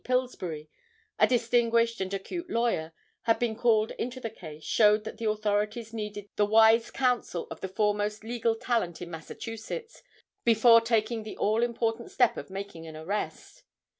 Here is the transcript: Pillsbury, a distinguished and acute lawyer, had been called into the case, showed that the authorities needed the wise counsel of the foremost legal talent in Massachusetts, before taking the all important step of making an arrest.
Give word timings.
Pillsbury, 0.03 0.67
a 1.19 1.27
distinguished 1.27 2.01
and 2.01 2.11
acute 2.11 2.49
lawyer, 2.49 2.91
had 3.25 3.37
been 3.37 3.55
called 3.55 3.91
into 3.99 4.19
the 4.19 4.31
case, 4.31 4.63
showed 4.63 5.03
that 5.03 5.19
the 5.19 5.29
authorities 5.29 5.93
needed 5.93 6.27
the 6.37 6.45
wise 6.47 6.89
counsel 6.89 7.45
of 7.51 7.61
the 7.61 7.67
foremost 7.67 8.23
legal 8.23 8.55
talent 8.55 8.99
in 8.99 9.11
Massachusetts, 9.11 10.01
before 10.43 10.81
taking 10.81 11.21
the 11.21 11.37
all 11.37 11.61
important 11.61 12.09
step 12.09 12.35
of 12.35 12.49
making 12.49 12.87
an 12.87 12.95
arrest. 12.97 13.61